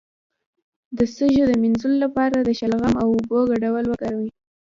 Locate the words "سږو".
1.15-1.43